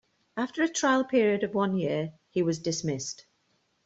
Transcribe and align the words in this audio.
After 0.35 0.63
a 0.63 0.67
trial 0.67 1.03
period 1.03 1.43
of 1.43 1.53
one 1.53 1.75
year, 1.77 2.11
he 2.31 2.41
was 2.41 2.57
dismissed. 2.57 3.23